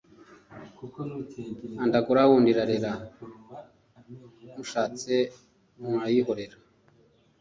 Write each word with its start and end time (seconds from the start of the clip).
Underground 1.85 2.45
irarera 2.51 2.93
mushatse 4.55 5.15
mwayihorera 5.81 6.55